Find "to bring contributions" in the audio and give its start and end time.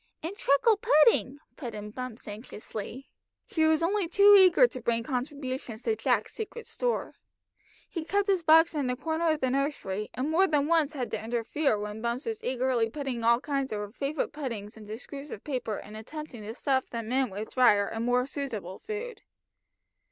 4.65-5.83